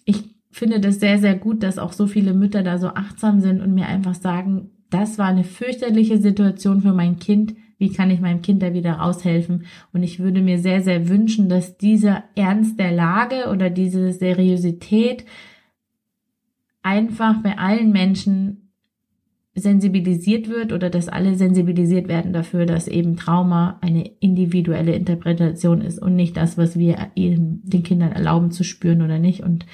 ich 0.04 0.36
finde 0.50 0.80
das 0.80 1.00
sehr, 1.00 1.18
sehr 1.18 1.34
gut, 1.34 1.62
dass 1.62 1.78
auch 1.78 1.92
so 1.92 2.06
viele 2.06 2.34
Mütter 2.34 2.62
da 2.62 2.78
so 2.78 2.88
achtsam 2.88 3.40
sind 3.40 3.60
und 3.60 3.74
mir 3.74 3.86
einfach 3.86 4.14
sagen, 4.14 4.70
das 4.92 5.18
war 5.18 5.26
eine 5.26 5.44
fürchterliche 5.44 6.18
Situation 6.18 6.82
für 6.82 6.92
mein 6.92 7.18
Kind. 7.18 7.54
Wie 7.78 7.92
kann 7.92 8.10
ich 8.10 8.20
meinem 8.20 8.42
Kind 8.42 8.62
da 8.62 8.74
wieder 8.74 8.92
raushelfen? 8.92 9.64
Und 9.92 10.02
ich 10.02 10.20
würde 10.20 10.40
mir 10.40 10.58
sehr, 10.58 10.82
sehr 10.82 11.08
wünschen, 11.08 11.48
dass 11.48 11.78
dieser 11.78 12.24
Ernst 12.36 12.78
der 12.78 12.92
Lage 12.92 13.50
oder 13.50 13.70
diese 13.70 14.12
Seriosität 14.12 15.24
einfach 16.82 17.42
bei 17.42 17.58
allen 17.58 17.90
Menschen 17.90 18.62
sensibilisiert 19.54 20.48
wird 20.48 20.72
oder 20.72 20.88
dass 20.88 21.08
alle 21.08 21.34
sensibilisiert 21.34 22.08
werden 22.08 22.32
dafür, 22.32 22.64
dass 22.64 22.88
eben 22.88 23.16
Trauma 23.16 23.78
eine 23.82 24.10
individuelle 24.20 24.94
Interpretation 24.94 25.82
ist 25.82 25.98
und 25.98 26.16
nicht 26.16 26.36
das, 26.36 26.56
was 26.56 26.78
wir 26.78 27.10
den 27.16 27.82
Kindern 27.82 28.12
erlauben 28.12 28.50
zu 28.50 28.64
spüren 28.64 29.02
oder 29.02 29.18
nicht. 29.18 29.42
Und 29.42 29.66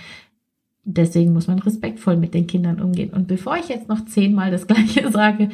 deswegen 0.90 1.34
muss 1.34 1.46
man 1.46 1.58
respektvoll 1.58 2.16
mit 2.16 2.32
den 2.32 2.46
Kindern 2.46 2.80
umgehen. 2.80 3.10
Und 3.10 3.28
bevor 3.28 3.56
ich 3.56 3.68
jetzt 3.68 3.88
noch 3.88 4.04
zehnmal 4.06 4.50
das 4.50 4.66
Gleiche 4.66 5.10
sage, 5.10 5.50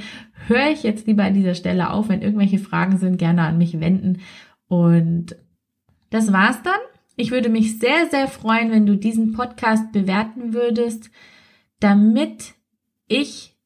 höre 0.47 0.71
ich 0.71 0.83
jetzt 0.85 1.07
lieber 1.07 1.25
an 1.25 1.35
dieser 1.35 1.55
Stelle 1.55 1.91
auf. 1.91 2.09
Wenn 2.09 2.23
irgendwelche 2.23 2.59
Fragen 2.59 2.99
sind, 2.99 3.19
gerne 3.19 3.43
an 3.43 3.59
mich 3.59 3.81
wenden. 3.81 4.21
Und 4.69 5.37
das 6.11 6.33
war's 6.33 6.62
dann. 6.62 6.79
Ich 7.17 7.33
würde 7.33 7.49
mich 7.49 7.79
sehr, 7.79 8.09
sehr 8.11 8.29
freuen, 8.29 8.71
wenn 8.71 8.87
du 8.87 8.97
diesen 8.97 9.33
Podcast 9.33 9.93
bewerten 9.93 10.55
würdest, 10.55 11.11
damit 11.81 12.55
ich 13.09 13.57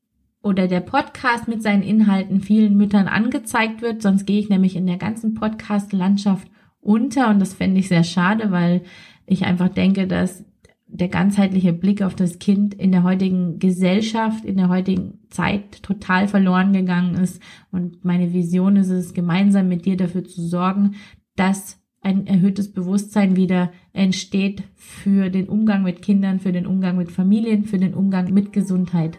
oder 0.42 0.68
der 0.68 0.80
Podcast 0.80 1.48
mit 1.48 1.62
seinen 1.62 1.82
Inhalten 1.82 2.40
vielen 2.40 2.76
Müttern 2.76 3.08
angezeigt 3.08 3.82
wird. 3.82 4.00
Sonst 4.00 4.26
gehe 4.26 4.40
ich 4.40 4.48
nämlich 4.48 4.76
in 4.76 4.86
der 4.86 4.96
ganzen 4.96 5.34
Podcast-Landschaft 5.34 6.48
unter 6.80 7.28
und 7.28 7.40
das 7.40 7.54
fände 7.54 7.80
ich 7.80 7.88
sehr 7.88 8.04
schade, 8.04 8.50
weil 8.50 8.82
ich 9.26 9.44
einfach 9.44 9.68
denke, 9.68 10.06
dass 10.06 10.44
der 10.88 11.08
ganzheitliche 11.08 11.72
Blick 11.72 12.02
auf 12.02 12.14
das 12.14 12.38
Kind 12.38 12.74
in 12.74 12.92
der 12.92 13.02
heutigen 13.02 13.58
Gesellschaft, 13.58 14.44
in 14.44 14.56
der 14.56 14.68
heutigen 14.68 15.18
Zeit 15.28 15.82
total 15.82 16.28
verloren 16.28 16.72
gegangen 16.72 17.14
ist. 17.16 17.40
Und 17.70 18.04
meine 18.04 18.32
Vision 18.32 18.76
ist 18.76 18.88
es, 18.88 19.14
gemeinsam 19.14 19.68
mit 19.68 19.84
dir 19.84 19.96
dafür 19.96 20.24
zu 20.24 20.40
sorgen, 20.40 20.94
dass 21.36 21.78
ein 22.00 22.26
erhöhtes 22.26 22.72
Bewusstsein 22.72 23.36
wieder 23.36 23.70
entsteht 23.92 24.62
für 24.74 25.30
den 25.30 25.48
Umgang 25.48 25.82
mit 25.82 26.00
Kindern, 26.00 26.40
für 26.40 26.52
den 26.52 26.66
Umgang 26.66 26.96
mit 26.96 27.12
Familien, 27.12 27.64
für 27.64 27.78
den 27.78 27.94
Umgang 27.94 28.32
mit 28.32 28.52
Gesundheit. 28.52 29.18